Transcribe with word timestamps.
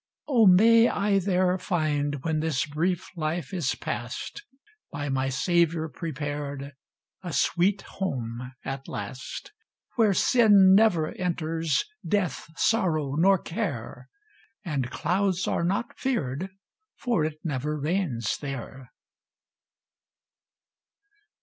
Oh! 0.27 0.47
may 0.47 0.89
I 0.89 1.19
there 1.19 1.59
find, 1.59 2.23
when 2.23 2.39
this 2.39 2.65
brief 2.65 3.11
life 3.15 3.53
is 3.53 3.75
past, 3.75 4.41
By 4.91 5.09
my 5.09 5.29
Saviour 5.29 5.89
prepared, 5.89 6.73
a 7.21 7.31
sweet 7.31 7.83
home 7.83 8.51
at 8.65 8.87
last; 8.87 9.51
Where 9.97 10.15
sin 10.15 10.73
never 10.73 11.11
enters, 11.11 11.85
death, 12.03 12.47
sorrow, 12.57 13.13
nor 13.13 13.37
care, 13.37 14.09
And 14.65 14.89
clouds 14.89 15.47
are 15.47 15.63
not 15.63 15.95
feared, 15.99 16.49
for 16.95 17.23
it 17.23 17.37
never 17.43 17.79
rains 17.79 18.39
there. 18.39 18.89